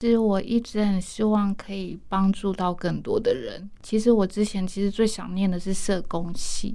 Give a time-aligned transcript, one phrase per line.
[0.00, 3.68] 其实我一直很希望可以帮助到更多的人。
[3.82, 6.74] 其实我之前其实最想念的是社工系，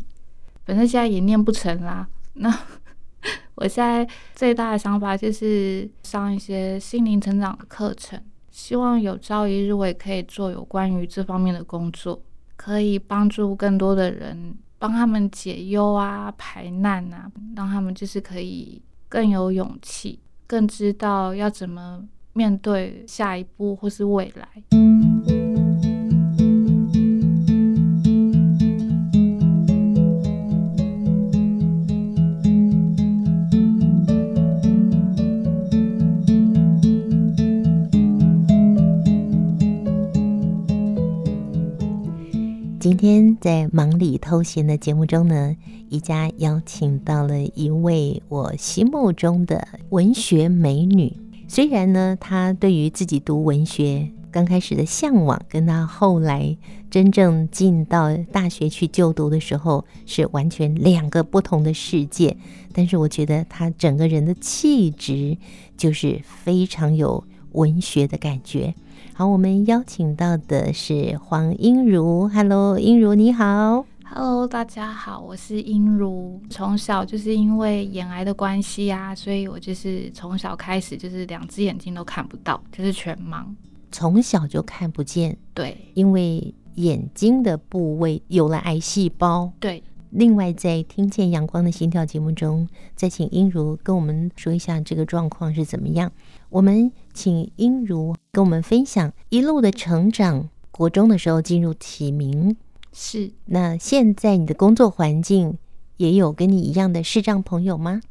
[0.63, 2.07] 反正现在也念不成啦。
[2.33, 2.55] 那
[3.55, 12.21] 我现在最大的想法就是上一些心灵成长的课程，希望有朝一日我也可以做有关于这方面的工作，
[12.55, 18.79] 可以帮助更多的人，帮他们解忧啊、排难啊，让他们就是可以
[19.09, 22.07] 更有勇气，更知道要怎么
[22.37, 24.45] 面对下一步或是未来。
[42.77, 45.55] 今天在忙里偷闲的节目中呢，
[45.87, 51.24] 宜家邀请到了一位我心目中的文学美女。
[51.47, 56.57] 虽然呢，他对于自己读文学刚开始的向往，跟他后来
[56.89, 62.35] 真正进到大学去就读的时候是完全两个不同的世界。
[62.73, 65.37] 但是我觉得他整个人的气质
[65.77, 68.73] 就是非常有文学的感觉。
[69.13, 72.27] 好，我们邀请到的是黄英如。
[72.27, 73.85] Hello，英如你好。
[74.07, 76.39] Hello，大家好，我是英如。
[76.49, 83.43] 从小就是因为眼癌的关系啊，所以我就是从小开始就是两只眼睛都看不到，就是全盲。
[83.91, 89.51] 从小就看不见，对，因为眼睛的部位有了癌细胞。
[89.59, 89.83] 对。
[90.11, 96.09] 另外，在《听见阳光的心跳》节目中，再请英如跟我们说一下这个状况是怎么样。
[96.49, 100.47] 我们请英如跟我们分享一路的成长。
[100.71, 102.55] 国中的时候进入启明，
[102.97, 103.29] 是。
[103.47, 105.57] 那现在你的工作环境
[105.97, 108.01] 也有跟你一样的视障朋友吗？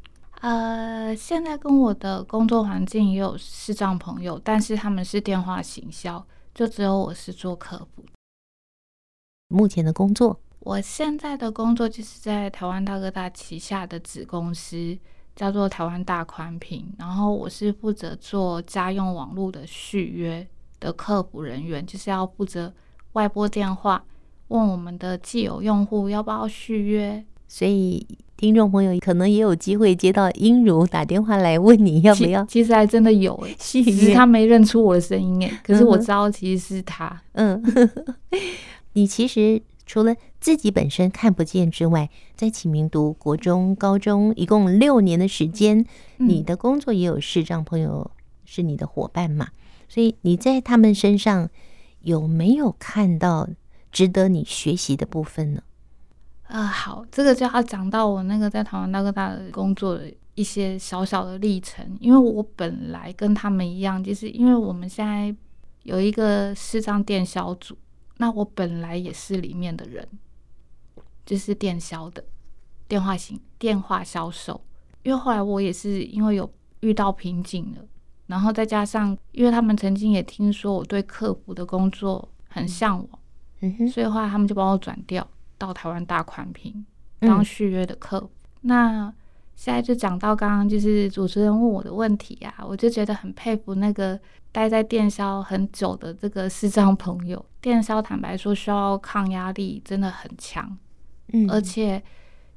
[0.41, 8.05] 呃，现在跟我的工作环境也有视障朋友，但是他们是电话行销，就只有我是做客服。
[9.47, 10.39] 目前的工作。
[10.59, 14.97] 我现在的工作就是在台湾大哥大旗下的子公司，
[15.35, 20.47] 叫做台湾大宽屏，然后我是负责做家用网络的续约
[20.79, 22.73] 的客服人员，就是要负责
[23.13, 24.03] 外拨电话
[24.49, 27.23] 问我们的既有用户要不要续约。
[27.47, 28.05] 所以
[28.37, 37.21] 听众朋友可能也有机会接到英如打电话来问你要不要，其实还真的有诶，其实他没认出我的声音诶， 可是我知道其实是他。
[37.33, 37.63] 嗯，
[38.93, 39.61] 你其实。
[39.87, 45.85] 除了自己本身看不见之外，在启明读国中、高中，一共六年的时间，
[46.17, 48.09] 你的工作也有视障朋友
[48.45, 49.49] 是你的伙伴嘛？
[49.87, 51.47] 所以你在他们身上
[52.01, 53.47] 有没有看到
[53.95, 55.63] 值得你学习的部分呢？
[56.47, 65.33] 啊、好，这个就要讲到我那个在台湾大哥大的工作的一些小小的历程，因为我本来跟他们一样，就是因为我们现在
[65.83, 67.77] 有一个视障电销组。
[68.17, 70.05] 那我本来也是里面的人，
[71.25, 72.21] 就是电销的
[72.89, 74.59] 电话型电话销售。
[75.03, 77.85] 因为后来我也是因为有遇到瓶颈了，
[78.27, 83.19] 然后再加上因为他们曾经也听说我对客服的工作很向往，
[83.77, 85.27] 哼，所以后来他们就帮我转调
[85.57, 86.85] 到台湾大宽频
[87.19, 88.29] 当续约的客服。
[88.61, 89.13] 嗯、那
[89.55, 94.19] 现在就讲到刚刚就是主持人问我的问题啊，我就觉得很佩服那个
[94.51, 97.43] 待在电销很久的这个视障朋友。
[97.61, 100.77] 电销坦白说需要抗压力真的很强，
[101.33, 102.03] 嗯，而且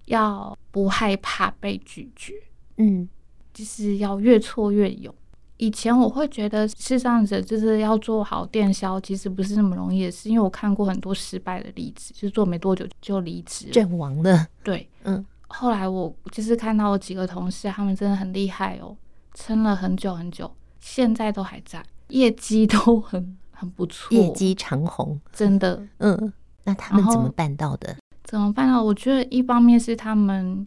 [0.06, 2.34] 要不害怕被拒绝，
[2.78, 3.08] 嗯，
[3.54, 5.14] 就是要越挫越勇。
[5.58, 14.46] 以前我会觉得视障者就是要做好电销，其实不是那么容易的事，因为我看过很多失败的例子，就是做没多久就离职阵亡了。
[14.64, 15.24] 对，嗯。
[15.48, 18.96] 后来我就是看到我几个同事，他们真的很厉害哦，
[19.34, 26.32] 撑了很久很久，现在都还在，业绩都很很不错，业绩长虹，真的，嗯。
[26.64, 27.96] 那他们怎么办到的？
[28.24, 28.82] 怎么办到？
[28.82, 30.66] 我觉得一方面是他们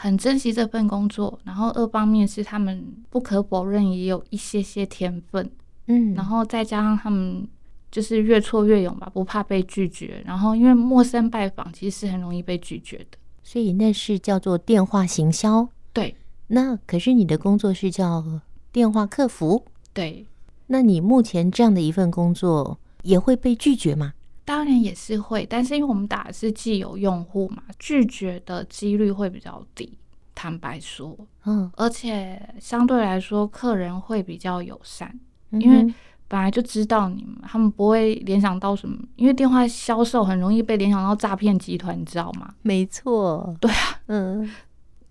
[0.00, 5.50] 很珍惜这份工作，然后二方面是他们不可否认也有一些些天分，
[5.88, 7.44] 嗯，然后再加上他们
[7.90, 10.22] 就是越挫越勇吧，不怕被拒绝。
[10.24, 13.18] 然后因为陌生拜访其实是很容易被拒绝的。
[13.42, 16.14] 所以那是叫做电话行销，对。
[16.46, 18.24] 那可是你的工作是叫
[18.70, 20.24] 电话客服，对。
[20.68, 24.12] 那你目前这样的一份工作也会被拒绝吗？
[24.48, 29.98] 当然也是会，但是因为我们打的是既有用户嘛，拒绝的几率会比较低。
[30.34, 31.14] 坦白说，
[31.44, 35.14] 嗯，而且相对来说，客人会比较友善，
[35.50, 35.94] 嗯、因为。
[36.30, 42.52] 本来就知道你们，他们不会联想到什么，因为电话销售很容易被联想到诈骗集团，你知道吗？
[42.60, 44.50] 没错，对啊，嗯，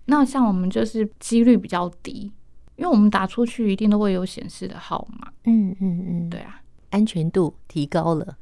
[0.05, 2.31] 那像我们就是几率比较低，
[2.75, 5.27] 因为我们打出去一定都会有显示的号码。
[5.45, 6.61] 嗯嗯嗯，对啊，
[6.91, 8.37] 安全度提高了。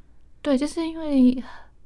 [0.46, 1.42] 对，就是因为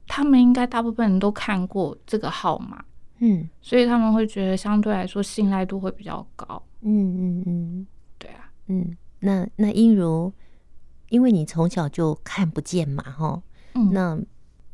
[0.07, 2.85] 他们应该大部分人都看过这个号码，
[3.21, 6.62] 嗯，所以他们会觉得相对来说信赖度会比较高。
[6.83, 7.87] 嗯嗯嗯，
[8.19, 10.31] 对啊，嗯，那那英如，
[11.09, 13.43] 因为你从小就看不见嘛，哈，
[13.77, 14.21] 嗯，那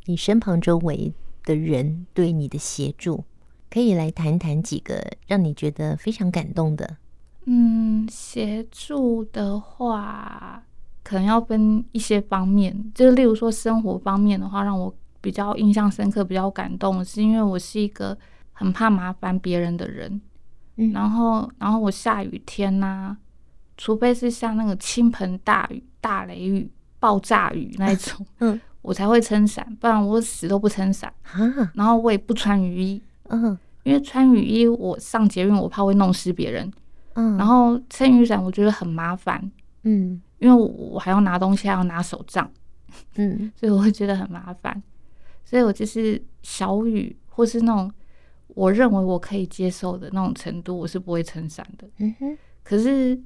[0.06, 3.22] 你身旁周围的人对你的协助，
[3.70, 6.96] 可以来谈谈几个让你觉得非常感动的。
[7.44, 10.64] 嗯，协助的话，
[11.06, 18.18] 可能要分一些方面，就是例如说生活方面的话，让我比较印象深刻、比较感动，是因为我是一个
[18.52, 20.20] 很怕麻烦别人的人。
[20.78, 23.16] 嗯，然后，然后我下雨天呐、啊，
[23.76, 26.68] 除非是下那个倾盆大雨、大雷雨、
[26.98, 31.12] 爆炸雨那一种， 嗯，我才会撑伞，不然我死都不撑伞。
[31.22, 36.70] 啊，然后我也不穿雨衣，嗯，因为穿雨衣我上捷运我怕会弄湿别人。
[37.14, 39.50] 嗯，然后撑雨伞我觉得很麻烦，
[39.84, 42.50] 嗯，因为我还要拿东西，还要拿手杖，
[43.16, 44.82] 嗯， 所以我会觉得很麻烦，
[45.44, 47.90] 所以我就是小雨或是那种
[48.48, 51.88] 我认为我可以接受的那种程度，我是不会撑伞的。
[51.98, 53.18] 嗯哼，可是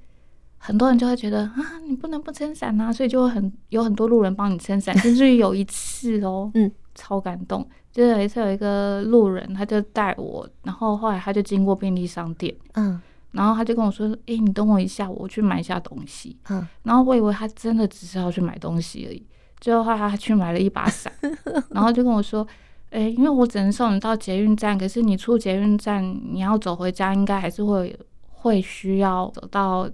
[0.58, 1.54] 很多人就会觉得啊，
[1.88, 13.00] 你不能不撑伞啊，所以就会很有很多路人帮你撑伞，甚至于有一次哦， 嗯，超感动，就是有一次有一个路人他就带我，然后后来他就经过便利商店，嗯。
[13.32, 19.24] 然后他就跟我说：“哎、欸，你等我一下，我去买一下东西。”嗯，然后我以为他真的只是要去买东西而已。
[19.60, 21.12] 最后他去买了一把伞，
[21.70, 22.46] 然后就跟我说
[22.90, 27.98] ：“哎、欸，因为我只能送你到捷运站，可是你出捷运站，你要走回家，应该还是会
[28.28, 29.88] 会需要走到，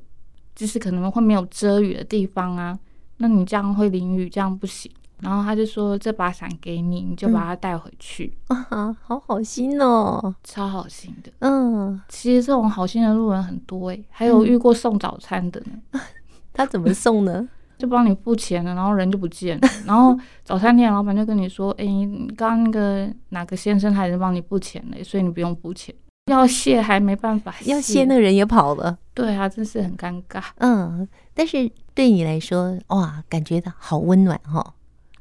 [0.54, 2.78] 就是可能会没有遮雨的地方啊。
[3.18, 4.90] 那你这样会淋雨，这样不行。”
[5.20, 8.36] 然后他就说：“这把伞给你，你就把它带回去。
[8.48, 11.32] 嗯”啊，好好心哦，超好心的。
[11.38, 15.72] 嗯，其实这种好心的路人很多诶，还有遇过送早餐的呢。
[15.92, 16.00] 嗯、
[16.52, 17.48] 他怎么送呢？
[17.78, 19.68] 就帮你付钱了，然后人就不见了。
[19.86, 25.94] 然后早餐店老板就跟你说：“哎，你刚刚那个哪个先生他已经帮你付钱了，所以你不用付钱。
[26.30, 28.96] 要谢还没办法， 要谢那个人也跑了。
[29.14, 30.42] 对啊，真是很尴尬。
[30.56, 34.72] 嗯，但是对你来说，哇，感觉到好温暖哈、哦。”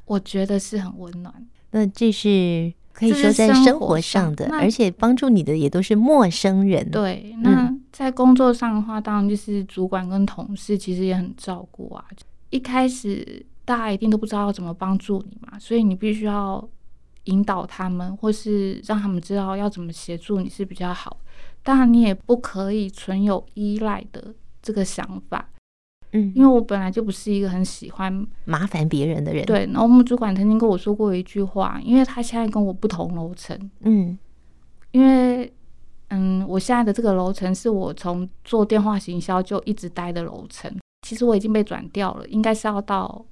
[0.06, 1.34] 我觉得是很温暖。
[1.72, 6.90] 那这是可以说在生活上的，而且帮助你的也都是陌生人。
[6.90, 12.06] 对，那在工作上的话，当然就是主管跟同事其实也很照顾啊。
[12.52, 16.66] 一开始大家一定都不知道要怎么帮助你嘛，所以你必须要
[17.26, 21.18] 引导他们，或是让他们知道要怎么协助你是比较好。
[21.62, 25.50] 当然，你也不可以存有依赖的这个想法。
[26.16, 29.46] 嗯，因为我本来就不是一个很喜欢麻烦别人的人。
[29.46, 33.58] 对，然后我们主管曾经跟我说过一句话，因为他现在跟我不同楼层。
[33.82, 34.18] 嗯，
[34.92, 35.52] 因为
[36.08, 40.74] 嗯，我现在的这个楼层是我从做电话行销就一直待的楼层。
[41.02, 43.26] 其实我已经被转掉了，应该是要到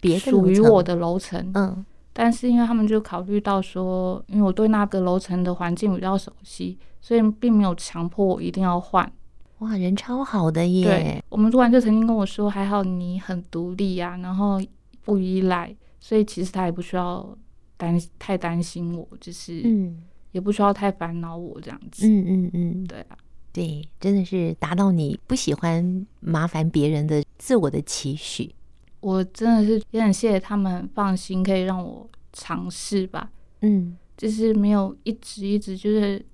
[0.00, 1.50] 别属于我的楼层。
[1.54, 9.10] 嗯，但是因为他们就考虑到说，因为我对那个楼层的环境比较熟悉，所以并没有强迫我一定要换。
[9.60, 10.84] 哇，人超好的耶！
[10.84, 14.58] 对，我们主管就曾经跟我说，还好你很独立啊，然后
[15.04, 17.36] 不依赖，所以其实他也不需要
[17.76, 20.02] 担太担心我，就是嗯，
[20.32, 22.08] 也不需要太烦恼我这样子。
[22.08, 23.18] 嗯嗯嗯，对啊，
[23.52, 28.54] 对，真的是达到你不喜欢麻烦别人的自我的期许。
[29.00, 33.30] 我真的是也很谢谢他们，放心可以让我尝试吧。
[33.60, 36.24] 嗯，就是没有一直一直就是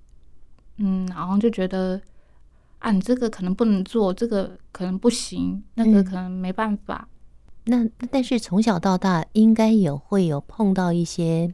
[0.76, 2.00] 嗯，好像就觉得。
[2.86, 7.08] 啊，你这个可能不能做，这个可能不行，那个可能没办法。
[7.64, 11.52] 嗯、那但是从小到大，应该也会有碰到一些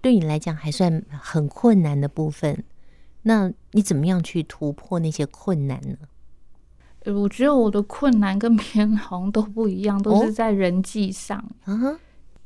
[0.00, 2.64] 对你来讲还算很困难的部分。
[3.22, 5.96] 那你怎么样去突破那些困难呢？
[7.12, 11.38] 我觉得我的困难跟别人好像都不一样，都是在人际上。
[11.62, 11.98] 啊、哦，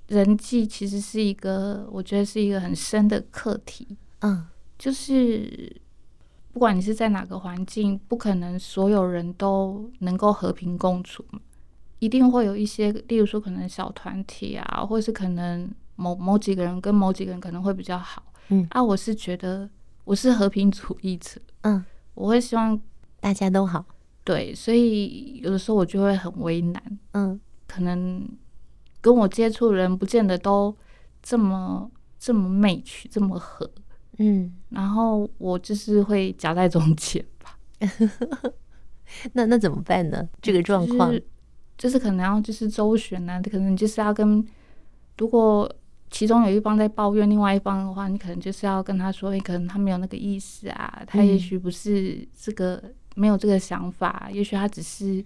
[0.09, 3.97] 人际其实是一个，我觉得是一个很深的课题。
[4.19, 4.47] 嗯，
[4.79, 5.81] 就是。
[6.57, 11.23] 不管你是在哪个环境，不可能所有人都能够和平共处，
[11.99, 18.23] 一定会有一些，例如说可能小团体啊，或是可能某某几个人跟某几个人可能会比较好。
[18.49, 19.69] 嗯，啊，我是觉得
[20.05, 21.85] 我是和平主义者，嗯，
[22.15, 22.81] 我会希望
[23.21, 23.85] 大家都好。
[24.25, 28.27] 对，所以有的时候我就会很为难，嗯，可能
[29.03, 30.75] 跟我接触的人不见得都
[31.23, 33.71] 这么这么 match，这么合。
[34.19, 37.59] 嗯，然后我就是会夹在中间吧。
[39.33, 40.29] 那那怎么办呢？
[40.43, 41.25] 这个状况、就是、
[41.79, 44.45] 就是可能要就是周旋啊，可能就是要跟，
[45.19, 45.71] 如果
[46.11, 52.83] 其中有一方在抱怨另外一方的话，你可能就是要跟他说，可能他没有那个意思啊，他也许不是这个
[53.15, 55.25] 没有这个想法，也许他只是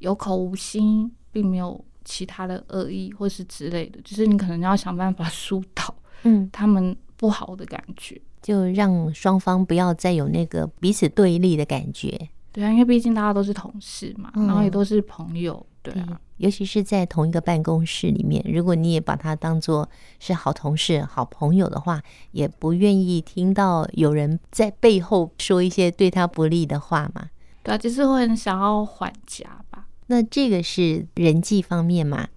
[0.00, 12.28] 有口无心，并没有其他的恶意或是之类的，就是你可能要想办法疏导，嗯，他们不好的感觉，就让双方不要再有那个彼此对立的感觉。
[12.52, 19.88] 对啊，因为毕竟大家都是同事嘛，嗯、然后也都是朋友，对啊对，尤其是在同一个办公室里面，如果你也把他当做
[20.20, 27.28] 是好同事、好朋友的话，也不愿意听到有人在背后说一些对他不利的话嘛。
[27.64, 29.86] 对啊，就是会很想要缓颊吧。
[30.06, 32.28] 那这个是人际方面嘛？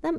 [0.00, 0.10] 那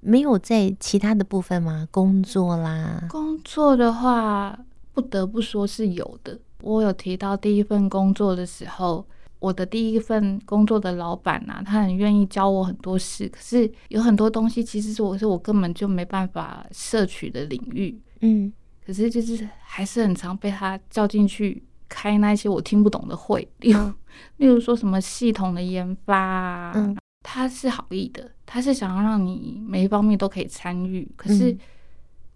[0.00, 1.86] 没有在其他的部分吗？
[1.90, 4.58] 工作啦，工作的话，
[4.92, 6.38] 不得不说是有的。
[6.62, 9.06] 我有提到第一份工作的时候，
[9.38, 18.52] 我的第一份工作的老板呐、啊，他很愿意教我很多事，可是有很多东西其实是我是我根本就没办法摄取的领域，嗯，
[18.84, 23.92] 可是就是还是很常被他叫进去开那些我听不懂的会，例如
[24.36, 31.56] 例如说什么系统的研发啊，嗯，他是好意的，他是想要让你每一方面都可以参与，可是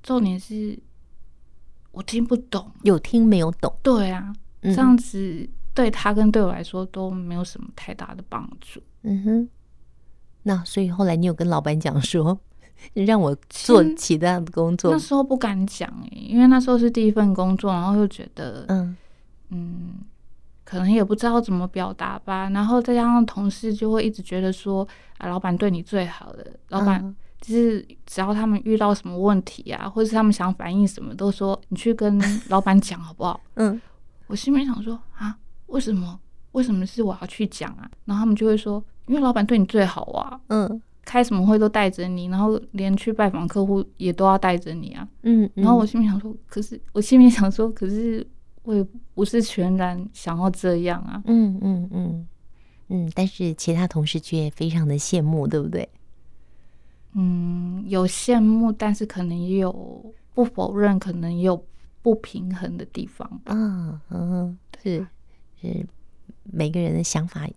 [0.02, 0.78] 重点是。
[1.97, 3.73] 我听不懂，有听没有懂？
[3.80, 8.83] 对啊，这样子对他跟对我来说都没有什么太大的帮助。
[9.02, 9.49] 嗯哼，
[10.42, 12.37] 那所以后来你有跟老板讲说，
[12.94, 14.90] 让我做其他的工作？
[14.90, 18.97] 那时候不敢讲哎，因为那时候是第一份工作，然后又觉得，嗯
[19.50, 19.99] 嗯，
[20.75, 22.50] 可能也不知道怎么表达吧。
[22.50, 24.87] 然后再加上同事就会一直觉得说，
[25.19, 27.00] 啊，老板对你最好的，老板。
[27.02, 27.14] 嗯
[27.45, 33.38] 就是只要他们遇到什么问题啊，或者是他们想反映什么，都说你去跟 老板讲好不好？
[33.57, 33.78] 嗯，
[34.28, 36.19] 我心里想说啊，为什么？
[36.52, 37.87] 为什么是我要去讲啊？
[38.07, 40.40] 然后他们就会说，因为老板对你最好啊。
[40.47, 45.07] 嗯，开什么会都带着你，然后连去拜访客户也都要带着你啊。
[45.25, 48.26] 嗯，然后我心里想说，可是我心里想说，可是
[48.64, 51.23] 我也不是全然想要这样啊。
[51.26, 52.26] 嗯嗯嗯
[52.88, 55.88] 嗯，但是其他同事却非常的羡慕，对不对？
[57.12, 61.64] 嗯，有羡慕，但是可能也有不否认，可能也有
[62.02, 63.52] 不平衡的地方吧。
[63.54, 65.06] 嗯嗯，是
[65.62, 65.87] 是，
[66.42, 67.49] 每个人的想法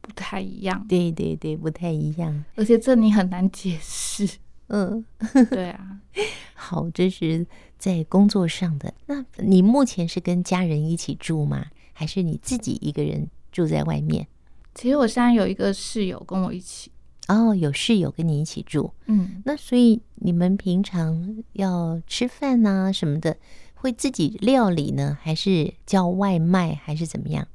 [0.00, 0.84] 不太一样。
[0.88, 2.44] 对对对，不太一样。
[2.56, 4.28] 而且这你很难解释。
[4.72, 5.04] 嗯，
[5.48, 6.00] 对啊。
[6.54, 7.46] 好，这是
[7.78, 8.92] 在工作上的。
[9.06, 11.66] 那你目前是跟家人一起住吗？
[11.92, 14.26] 还是你自己一个人住在外面？
[14.74, 16.90] 其实我现在有一个室友跟我一起。
[17.28, 23.36] 哦，有室友跟你一起住，嗯，那所以你们平常要吃饭呐、啊、什么的，
[23.74, 27.46] 会自己料理呢，还是叫外卖，还是怎么样？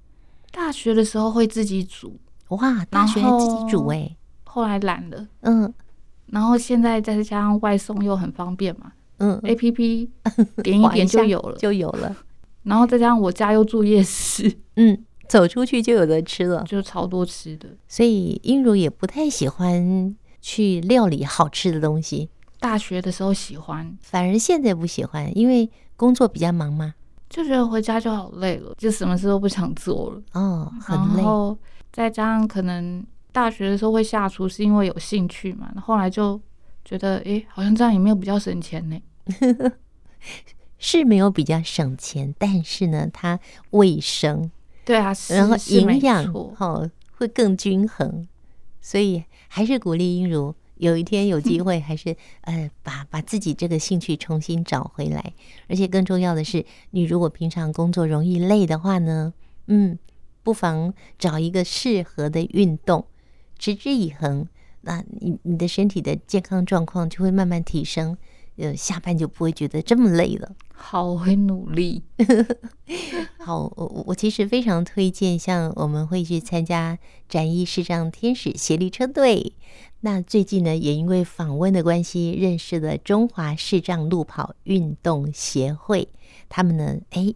[0.52, 5.72] 大学的时候会自己煮，哇，大学还自己煮哎，后来懒了，嗯，
[6.28, 10.10] 然后现在再加上外送又很方便嘛，嗯，APP
[10.64, 12.16] 点一点就有了，就有了，
[12.64, 15.04] 然后再加上我家又住夜市，嗯。
[15.28, 17.68] 走出去就有的吃了，就超多吃的。
[17.86, 22.30] 所以英如也不太喜欢去料理好吃的东西。
[22.62, 26.94] 大学的时候喜欢，反而现在不喜欢，因为工作比较忙嘛，
[27.30, 30.22] 就觉得回家就好累了，就什么事都不想做了。
[30.32, 31.16] 哦，很累。
[31.18, 31.58] 然后
[31.92, 35.72] 再加上可能大学的时候会下厨，是因为有兴趣嘛。
[35.82, 36.40] 后来就
[36.84, 39.02] 觉得，哎，好像这样也没有比较省钱呢。
[40.80, 43.40] 是没有比较省钱，但是呢，它
[43.72, 44.52] 卫生。
[44.86, 48.28] 对啊，然后营养哈会更均衡，
[48.80, 55.34] 所以还是鼓励英如有一天有机会，还是呃把把自己这个兴趣重新找回来。
[55.68, 59.34] 而且更重要的是，你如果平常工作容易累的话呢，
[59.66, 59.98] 嗯，
[60.44, 63.04] 不妨找一个适合的运动，
[63.58, 64.48] 持之以恒，
[64.82, 68.18] 那你你的身体的健康状况就会慢慢提升。
[68.58, 70.56] 呃，下班就不会觉得这么累了。
[70.74, 72.02] 好，我会努力。
[73.38, 76.98] 好，我我其实非常推荐，像我们会去参加
[77.30, 79.54] 展翼视障天使协力车队。
[80.00, 86.10] 那最近呢，也因为访问的关系，认识了中华视障路跑运动协会。
[86.50, 87.36] 他们呢，哎，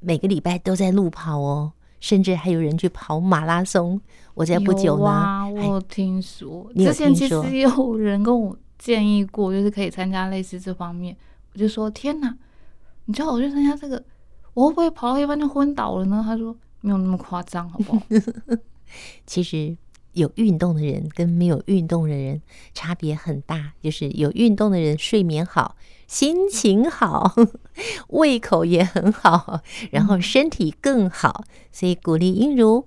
[0.00, 1.72] 每个礼拜都在路跑哦，
[2.04, 3.98] 甚至还有人去跑马拉松。
[4.34, 8.54] 我在不久呢，啊、我听说，之前其实有人跟我。
[8.76, 11.16] 建议过，就是可以参加类似这方面，
[11.54, 12.36] 我就说天哪，
[13.06, 14.04] 你叫我去参加这个，
[14.52, 16.22] 我会不会跑到一半就昏倒了呢？
[16.22, 18.02] 他说没有那么夸张，好不好？
[19.24, 19.74] 其实
[20.12, 22.42] 有运动的人跟没有运动的人
[22.74, 25.76] 差别很大，就是有运动的人睡眠好，
[26.14, 27.34] 心情好，
[28.10, 31.42] 胃口也很好，然后身体更好，
[31.72, 32.84] 所以鼓励英如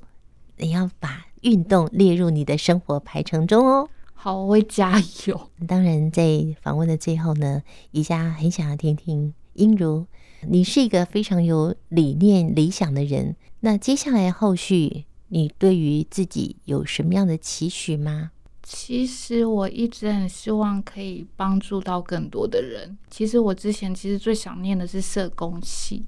[0.59, 3.89] 你要把运动列入你的生活排程中哦。
[4.13, 5.49] 好，我会加油。
[5.67, 10.05] 当然，在访问的最后呢，宜家很想要听听英如，
[10.47, 13.35] 你是一个非常有理念、理想的人。
[13.59, 18.31] 那接下来后续，你对于自己有什么样的期许吗？
[18.69, 22.97] 其实我一直很希望可以帮助到更多的人。
[23.09, 26.05] 其实我之前其实最想念的是社工系，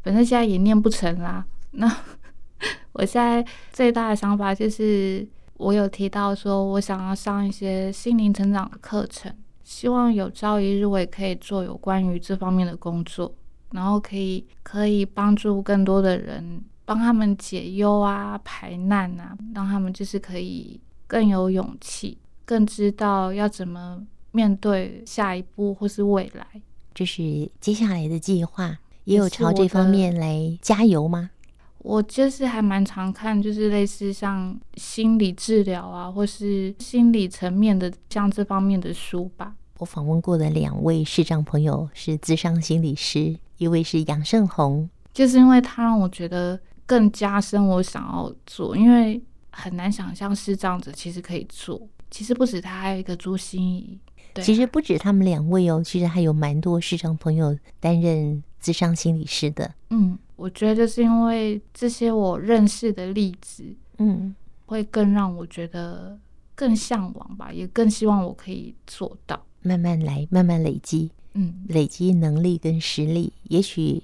[0.00, 1.44] 反正现在也念不成啦。
[1.72, 1.92] 那
[2.92, 13.34] 我现在最大的想法就是，我有提到说我想要上一些心灵成长的课程，希望有朝一日我也可以做有关于这方面的工作，
[13.72, 20.80] 然后可以可以帮助更多的人，帮他们解忧啊、排难啊，让他们就是可以。
[21.06, 26.46] 更有勇气，更知道要怎么面对下一步或是未来，
[26.92, 31.30] 这是接下来的计划，也有朝这方面来加油吗？
[31.78, 39.54] 我就是还蛮常看，就是类似像心理治疗啊，或是心理层面的像这方面的书吧。
[39.78, 49.22] 我访问过的两位视障朋友是智商心理师，一位是杨胜宏，就是因为他让我觉得更加深我想要做，因为。
[49.56, 51.80] 很难想象是这样子，其实可以做。
[52.10, 53.98] 其实不止他，还有一个朱心怡。
[54.34, 59.74] 对，其实不止他们两位哦，其实还有蛮多视障朋友担任智商心理师的。
[59.90, 63.64] 嗯，我觉得就是因为这些我认识的例子，
[63.98, 64.34] 嗯，
[64.66, 66.18] 会更让我觉得
[66.54, 69.44] 更向往吧，也更希望我可以做到。
[69.62, 73.32] 慢慢来，慢慢累积，嗯，累积能力跟实力。
[73.44, 74.02] 也许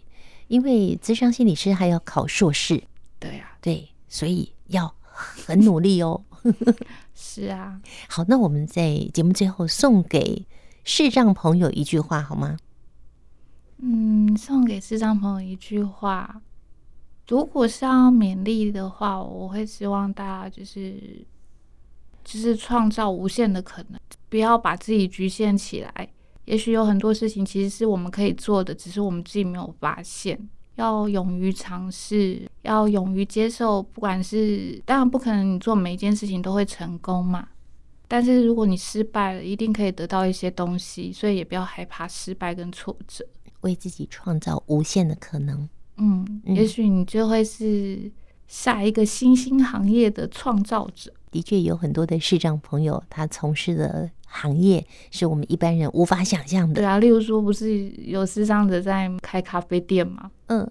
[0.48, 2.82] 因为智商心理师还要考硕士，
[3.20, 4.92] 对呀、啊，对，所以要。
[5.46, 6.24] 很努力哦，
[7.14, 7.80] 是啊。
[8.08, 10.46] 好，那我们在节目最后送给
[10.84, 12.56] 视障朋友一句话好吗？
[13.78, 16.40] 嗯，送给视障朋友一句话，
[17.28, 21.26] 如果是要勉励的话，我会希望大家就是
[22.24, 26.08] 就是创造无限的可能，不要把自己局限起来。
[26.44, 30.48] 也许有很多事情其实是我们可以做的，只是我们自己没有发现。
[30.76, 37.48] 要勇于尝试，要勇于接受，不管是当然不可能，你做每一件事情都会成功嘛。
[38.08, 43.24] 但是如果你失败了，一定可以得到一些东西，所以也不要害怕失败跟挫折，
[43.62, 45.68] 为自己创造无限的可能。
[45.96, 48.10] 嗯，嗯，也许你就会是
[48.46, 51.12] 下一个新兴行业的创造者。
[51.32, 56.74] 的确有很多的视障朋友，他从事的行业是我们一般人无法想象的。
[56.74, 60.30] 对啊，例如说，不是有视障者在开咖啡店吗？
[60.46, 60.70] 嗯，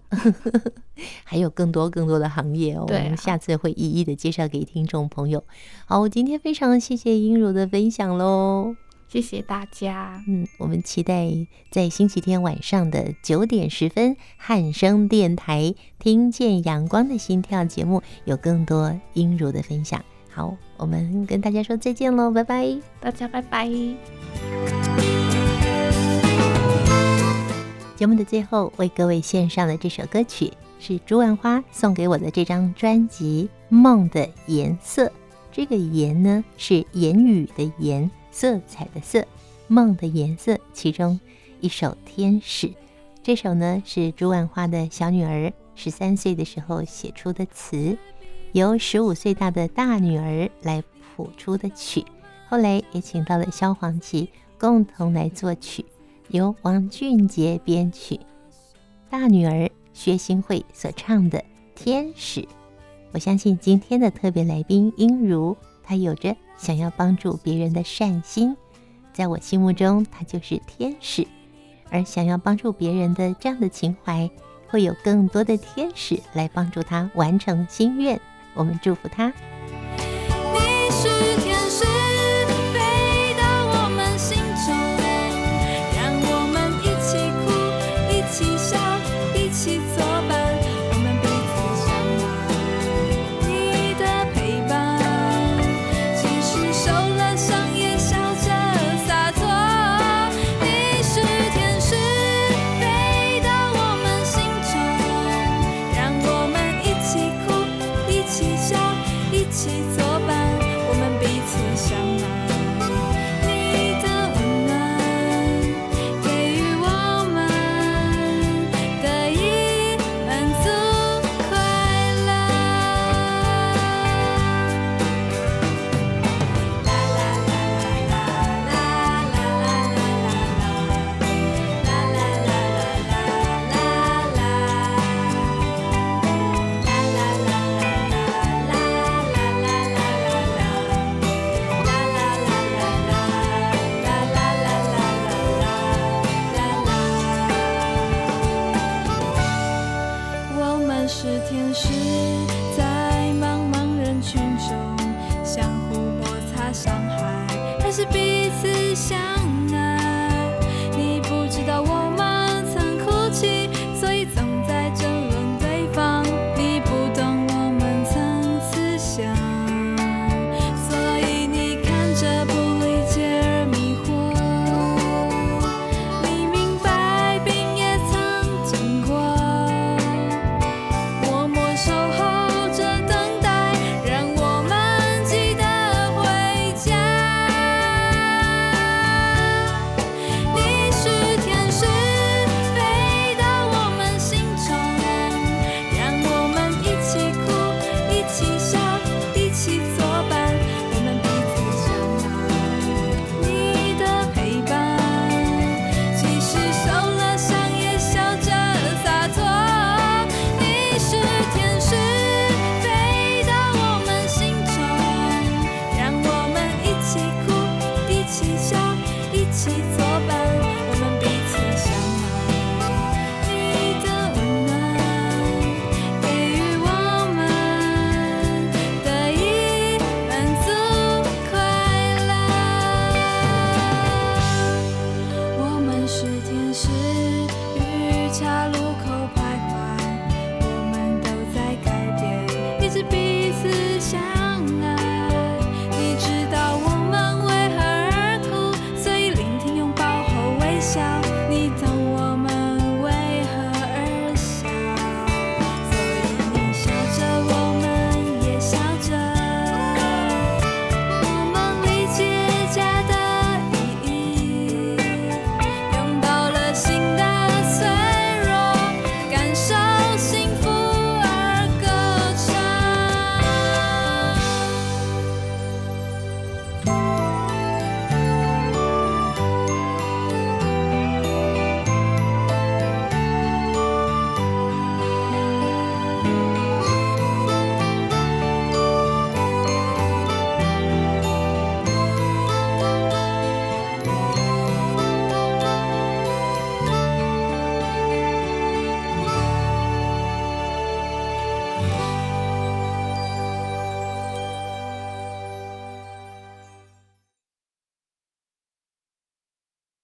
[1.26, 2.86] 还有更多更多的行业哦。
[2.88, 5.44] 对啊，我们下次会一一的介绍给听众朋友。
[5.86, 8.76] 好，我今天非常谢谢英茹的分享喽，
[9.08, 10.24] 谢谢大家。
[10.28, 11.28] 嗯，我们期待
[11.72, 20.04] 在星期天晚上的九点十分，汉声电台听见阳光的心跳节目有更多英如的分享。
[20.34, 23.68] 好，我们跟大家说再见喽，拜拜，大家拜拜。
[27.98, 35.08] 节目的最后，为各位献上的这首歌曲是朱万花送给我的这张专辑《梦的颜色》。
[35.52, 39.26] 这个“颜”呢，是言语的“言”，色彩的“色”。
[39.68, 41.20] 梦的颜色，其中
[41.60, 42.68] 一首《天使》。
[43.22, 47.98] 这首呢，是朱万花的小女儿十三岁的时候写出的词。
[48.54, 50.84] 由十五岁大的大女儿来
[51.16, 52.04] 谱出的曲，
[52.50, 55.86] 后来也请到了萧煌奇共同来作曲，
[56.28, 58.20] 由王俊杰编曲。
[59.10, 61.40] 大女儿薛欣慧所唱的
[61.76, 62.42] 《天使》，
[63.14, 68.58] 我相信今天的特别来宾英如，她有着想要帮助别人的善心，
[69.14, 71.26] 在我心目中她就是天使，
[71.90, 74.30] 而想要帮助别人的这样的情怀，
[74.68, 78.20] 会有更多的天使来帮助她完成心愿。
[78.54, 79.32] 我们祝福他。